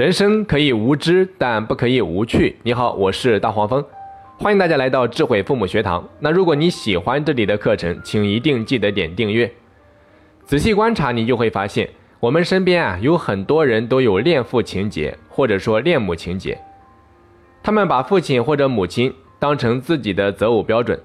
[0.00, 2.56] 人生可以无知，但不可以无趣。
[2.62, 3.84] 你好，我是大黄蜂，
[4.38, 6.08] 欢迎大家来到智慧父母学堂。
[6.20, 9.52] 那如果你喜欢这里的课程，请一定记得点订阅。
[10.46, 11.86] 仔细观察，你就会发现，
[12.18, 16.58] 我们身边啊有很多人都有恋父情节，或者说恋母情节。
[17.62, 20.98] 他们把父亲或者母亲当成自己的择偶标准，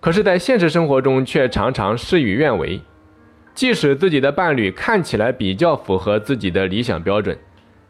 [0.00, 2.80] 可是，在现实生活中却常常事与愿违。
[3.54, 7.38] 即使自己的伴侣看起来比较符合自己的理想标准。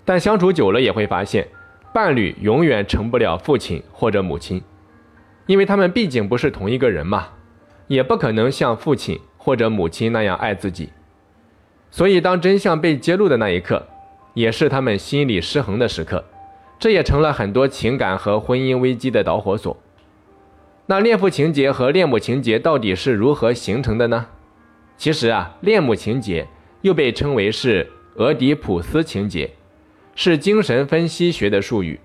[0.08, 1.46] 但相处久了也会发现，
[1.92, 4.62] 伴侣永远成不了父亲或者母亲，
[5.44, 7.28] 因为他们毕竟不是同一个人嘛，
[7.88, 10.88] 也不可能像父亲或者母亲那样爱自己。
[11.90, 13.86] 所以，当真相被揭露的那一刻，
[14.32, 16.24] 也是他们心理失衡的时刻，
[16.78, 19.76] 这也成了很多情感和婚姻危机的导火索。
[20.86, 24.28] 那恋父情节和恋母情节到底是如何形成的呢？
[24.96, 26.48] 其实啊，恋母情节
[26.80, 29.50] 又被称为是俄狄浦斯情节。
[30.20, 32.00] 是精神分析学的术语。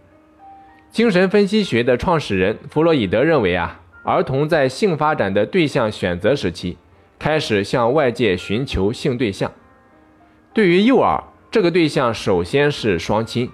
[0.92, 6.78] 精神分析学的创始人弗洛伊德认为啊，儿童在性发展的对象选择时期，
[7.18, 9.52] 开始向外界寻求性对象。
[10.54, 13.50] 对于幼儿，这个对象首先是双亲。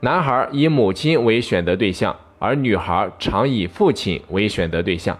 [0.00, 5.18] 男孩以母亲为选择对象，而女孩常以父亲为选择对象。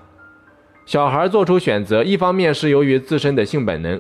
[0.85, 3.99] 小孩做出选择，一方面是由于自身的性本能。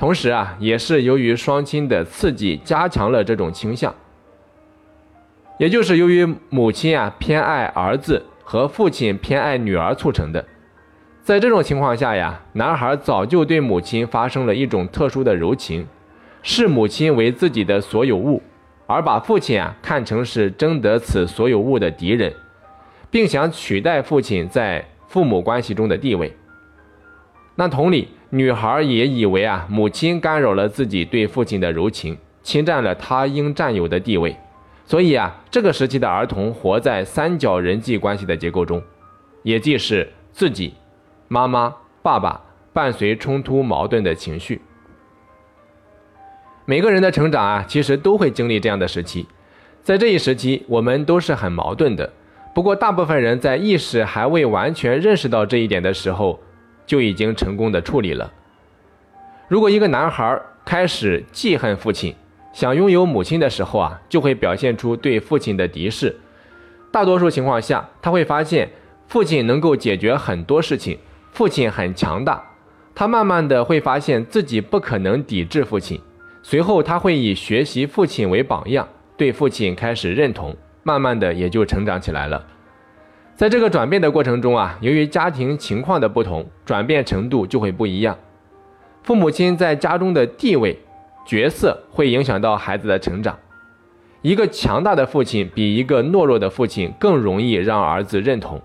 [0.00, 3.94] 同时啊，也是由于双亲的刺激加强了这种倾向，
[5.58, 10.42] 也就是由于母亲啊偏爱儿子和父亲偏爱女儿促成的。
[11.22, 15.86] 在这种情况下呀，男孩早就对母亲发生了一种特殊的柔情，
[16.42, 18.42] 视母亲为自己的所有物，
[18.86, 22.32] 而把父亲啊看成是争得此所有物的敌人，
[23.10, 26.34] 并想取代父亲在父母关系中的地位。
[27.54, 28.08] 那同理。
[28.32, 34.36] 女孩也以为啊，母亲干扰了自己对父亲的柔情，侵占了他应占有的地位，
[34.84, 38.80] 所以啊，这个时期的儿童活在三角人际关系的结构中，
[39.42, 40.74] 也即是自己、
[41.26, 42.40] 妈妈、爸爸，
[42.72, 44.62] 伴随冲突矛盾的情绪。
[46.66, 49.26] 每个人的成长啊，其实都会经历这样的时期，
[49.82, 52.12] 在这一时期，我们都是很矛盾的。
[52.54, 56.38] 不过，大部分人在意识还未完全认识到这一点的时候。
[56.90, 58.32] 就已经成功的处理了。
[59.46, 62.16] 如果一个男孩开始记恨父亲，
[62.52, 66.16] 想拥有母亲的时候啊，就会表现出对父亲的敌视。
[66.90, 68.68] 大多数情况下，他会发现
[69.06, 70.98] 父亲能够解决很多事情，
[71.30, 72.44] 父亲很强大。
[72.92, 76.00] 他慢慢的会发现自己不可能抵制父亲。
[76.42, 82.44] 随后，他会以学习父亲为榜样，对父亲开始认同，慢慢的也就成长起来了。
[83.40, 88.18] 在这个转变的过程中啊，由于家庭情况的不同，转变程度就会不一样。
[89.02, 90.78] 父母亲在家中的地位、
[91.24, 93.38] 角色会影响到孩子的成长。
[94.20, 98.60] 一个强大的父亲比一个懦弱的父亲更容易让儿子认同。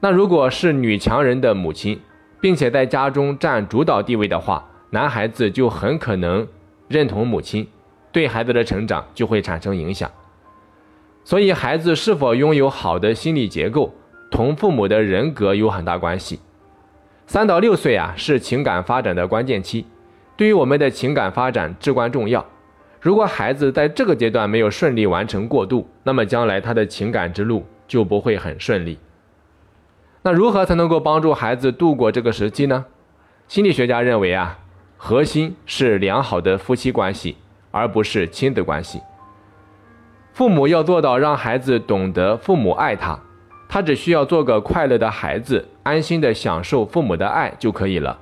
[0.00, 1.98] 那如果是女强人的母亲，
[2.38, 6.46] 并且在家中占主导地位的话，男孩子就很可能
[6.86, 7.66] 认同母亲，
[8.12, 10.10] 对孩子的成长就会产生影响。
[11.30, 13.94] 所以，孩子是否拥有好的心理结构，
[14.32, 16.40] 同父母的人格有很大关系。
[17.28, 19.86] 三到六岁啊，是情感发展的关键期，
[20.36, 22.44] 对于我们的情感发展至关重要。
[23.00, 28.98] 如果孩子在这个阶段没有顺利完成过渡，那么将来他的情感之路就不会很顺利。
[30.22, 32.86] 那如何才能够帮助孩子度过这个时期呢？
[33.46, 34.58] 心理学家认为啊，
[34.96, 37.36] 核心是良好的夫妻关系，
[37.70, 39.00] 而不是亲子关系。
[40.32, 43.18] 父母要做到让孩子懂得父母爱他，
[43.68, 48.18] 他只需要做个快乐的孩子，安心的享受父母的爱就可以了。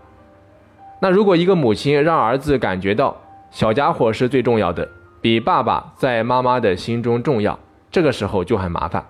[1.00, 3.16] 那如果一个母亲让儿子感觉到
[3.50, 4.88] 小家伙是最重要的，
[5.20, 7.58] 比爸爸在妈妈的心中重要，
[7.90, 9.04] 这个时候就很麻烦。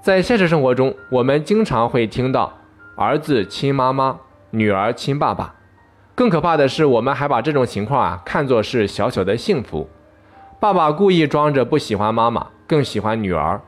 [0.00, 2.52] 在现实生活中，我们经常会听到
[2.96, 4.18] 儿子亲妈妈，
[4.50, 5.54] 女儿亲爸爸，
[6.14, 9.90] 更可怕的是，我们还把这种情况啊看作是小小的幸福。
[10.60, 13.60] 爸爸故意装着不喜欢妈妈，更喜欢女儿；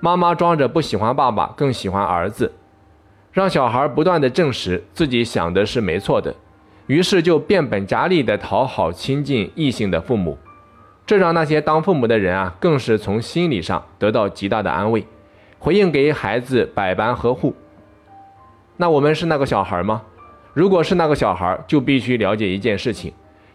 [0.00, 2.50] 妈妈装着不喜欢爸爸，更喜欢儿子，
[3.30, 6.34] 让小孩不断的证实自己想的是没错的，
[6.86, 10.38] 于是就变本加厉的讨好亲近异性的父母，
[11.04, 15.06] 这让那些当父母的人啊，更是从心理上得到极大的安慰，
[15.58, 17.54] 回应给孩子百般呵护。
[18.78, 20.00] 那我们是那个小孩吗？
[20.54, 23.12] 如果是那个小孩，就必须了解一件事情。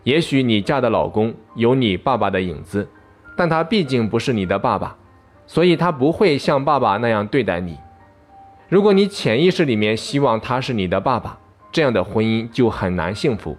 [0.09, 2.89] 也许你嫁的老公有你爸爸的影子，
[3.37, 4.97] 但他毕竟不是你的爸爸，
[5.45, 7.77] 所以他不会像爸爸那样对待你。
[8.69, 11.37] 如果你潜意识里面希望他是你的爸爸，
[11.71, 13.55] 这样的婚姻就很难幸福。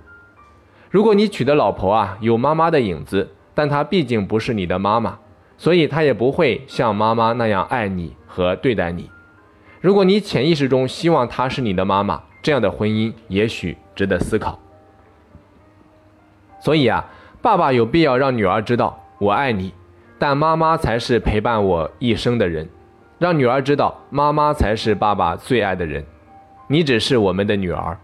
[0.91, 5.21] 如果你娶的老婆啊有妈妈的影子，但她毕竟不是你的妈妈，
[5.57, 9.09] 所以她也不会像妈妈那样爱你和对待你。
[9.81, 14.59] 如果你潜意识中希望她是你的妈妈，这样的婚姻也许值得思考。
[16.61, 17.05] 所以啊，
[17.43, 19.73] 爸爸有必要让女儿知道我爱你，
[20.19, 22.69] 但妈妈才是陪伴我一生的人。
[23.19, 26.05] 让女儿知道，妈妈才是爸爸最爱的人。
[26.69, 27.99] 你只是我们的女儿。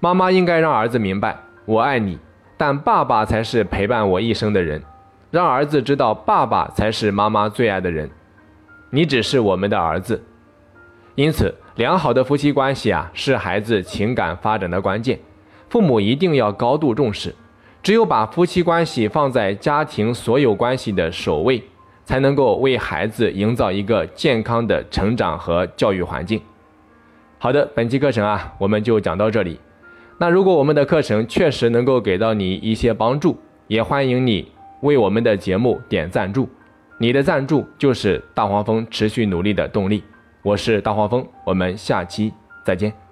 [0.00, 2.18] 妈妈应该让儿子明白，我爱你，
[2.56, 4.82] 但爸爸才是陪伴我一生的人。
[5.30, 8.10] 让儿子知道，爸爸才是妈妈最爱的人。
[8.90, 10.22] 你只是我们的儿子。
[11.14, 15.18] 因此，良好的夫妻关系啊，是孩子情感发展的关键。
[15.70, 17.34] 父母一定要高度重视。
[17.86, 21.62] 只有把夫妻关系放在家庭所有关系的首位，
[22.04, 26.40] 才能够为孩子营造一个健康的成长和教育环境。
[27.38, 29.60] 好的，本期课程啊，我们就讲到这里。
[30.18, 33.38] 那如果我们的课程确实能够给到你一些帮助，
[33.68, 34.50] 也欢迎你
[34.80, 36.48] 为我们的节目点赞助。
[36.98, 40.02] 你的赞助就是大黄蜂持续努力的动力。
[40.42, 42.32] 我是大黄蜂，我们下期
[42.64, 43.05] 再见。